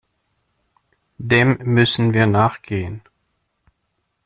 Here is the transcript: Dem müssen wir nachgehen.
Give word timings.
Dem 1.19 1.59
müssen 1.63 2.15
wir 2.15 2.25
nachgehen. 2.25 3.03